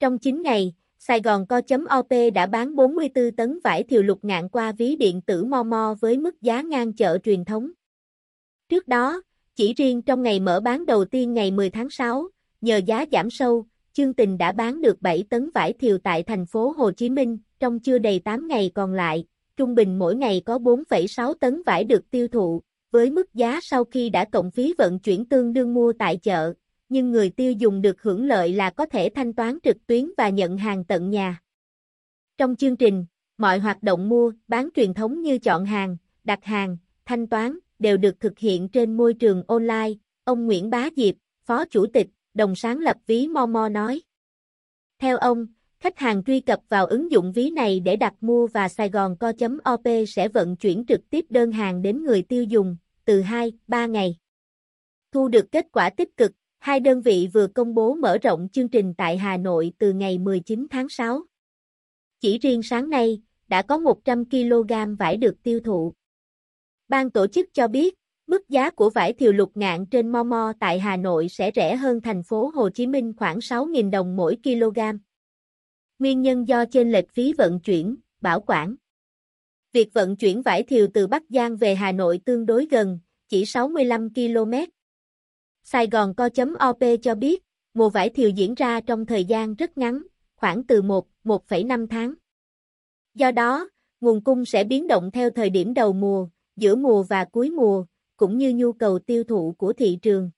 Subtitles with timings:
[0.00, 4.72] Trong 9 ngày, Sài Gòn Co.op đã bán 44 tấn vải thiều lục ngạn qua
[4.72, 7.70] ví điện tử Momo với mức giá ngang chợ truyền thống.
[8.68, 9.22] Trước đó,
[9.54, 12.28] chỉ riêng trong ngày mở bán đầu tiên ngày 10 tháng 6,
[12.60, 16.46] nhờ giá giảm sâu, chương tình đã bán được 7 tấn vải thiều tại thành
[16.46, 19.24] phố Hồ Chí Minh, trong chưa đầy 8 ngày còn lại,
[19.56, 23.84] trung bình mỗi ngày có 4,6 tấn vải được tiêu thụ, với mức giá sau
[23.84, 26.54] khi đã cộng phí vận chuyển tương đương mua tại chợ,
[26.88, 30.28] nhưng người tiêu dùng được hưởng lợi là có thể thanh toán trực tuyến và
[30.28, 31.40] nhận hàng tận nhà.
[32.38, 33.06] Trong chương trình,
[33.38, 37.96] mọi hoạt động mua, bán truyền thống như chọn hàng, đặt hàng, thanh toán, đều
[37.96, 39.92] được thực hiện trên môi trường online,
[40.24, 41.14] ông Nguyễn Bá Diệp,
[41.44, 44.02] Phó Chủ tịch, đồng sáng lập ví Momo nói.
[44.98, 45.46] Theo ông,
[45.80, 49.16] khách hàng truy cập vào ứng dụng ví này để đặt mua và Sài Gòn
[49.16, 53.86] Co.op sẽ vận chuyển trực tiếp đơn hàng đến người tiêu dùng, từ 2, 3
[53.86, 54.16] ngày.
[55.12, 58.68] Thu được kết quả tích cực, hai đơn vị vừa công bố mở rộng chương
[58.68, 61.22] trình tại Hà Nội từ ngày 19 tháng 6.
[62.20, 65.92] Chỉ riêng sáng nay, đã có 100 kg vải được tiêu thụ.
[66.88, 67.94] Ban tổ chức cho biết,
[68.26, 72.00] mức giá của vải thiều lục ngạn trên Momo tại Hà Nội sẽ rẻ hơn
[72.00, 74.78] thành phố Hồ Chí Minh khoảng 6.000 đồng mỗi kg.
[75.98, 78.74] Nguyên nhân do trên lệch phí vận chuyển, bảo quản.
[79.72, 82.98] Việc vận chuyển vải thiều từ Bắc Giang về Hà Nội tương đối gần,
[83.28, 84.52] chỉ 65 km.
[85.68, 87.42] Sài Gòn Co.op cho biết,
[87.74, 90.02] mùa vải thiều diễn ra trong thời gian rất ngắn,
[90.36, 92.14] khoảng từ 1, 1,5 tháng.
[93.14, 93.68] Do đó,
[94.00, 97.84] nguồn cung sẽ biến động theo thời điểm đầu mùa, giữa mùa và cuối mùa,
[98.16, 100.30] cũng như nhu cầu tiêu thụ của thị trường.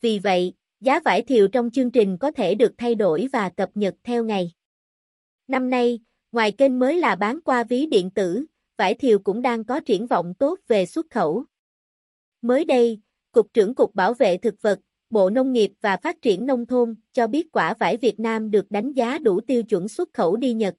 [0.00, 3.70] Vì vậy, giá vải thiều trong chương trình có thể được thay đổi và cập
[3.74, 4.52] nhật theo ngày.
[5.48, 6.00] Năm nay,
[6.32, 8.44] ngoài kênh mới là bán qua ví điện tử,
[8.78, 11.44] vải thiều cũng đang có triển vọng tốt về xuất khẩu.
[12.42, 13.00] Mới đây,
[13.32, 16.94] Cục trưởng Cục Bảo vệ Thực vật, Bộ Nông nghiệp và Phát triển Nông thôn
[17.12, 20.52] cho biết quả vải Việt Nam được đánh giá đủ tiêu chuẩn xuất khẩu đi
[20.52, 20.74] Nhật.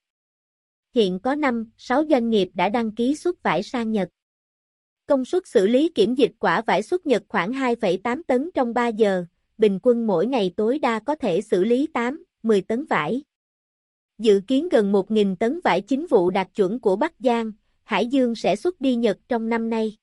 [0.95, 4.09] Hiện có 5, 6 doanh nghiệp đã đăng ký xuất vải sang Nhật.
[5.05, 8.87] Công suất xử lý kiểm dịch quả vải xuất Nhật khoảng 2,8 tấn trong 3
[8.87, 9.25] giờ,
[9.57, 13.23] bình quân mỗi ngày tối đa có thể xử lý 8, 10 tấn vải.
[14.17, 17.51] Dự kiến gần 1.000 tấn vải chính vụ đạt chuẩn của Bắc Giang,
[17.83, 19.97] Hải Dương sẽ xuất đi Nhật trong năm nay.